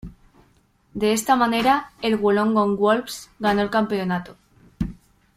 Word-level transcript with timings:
De 0.95 1.13
esta 1.13 1.35
manera 1.35 1.91
el 2.01 2.15
Wollongong 2.15 2.75
Wolves 2.75 3.29
ganó 3.37 3.61
el 3.61 3.69
campeonato. 3.69 4.35